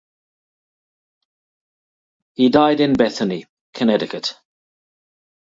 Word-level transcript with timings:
He 2.33 2.49
died 2.49 2.79
in 2.79 2.93
Bethany, 2.93 3.45
Connecticut. 3.75 4.33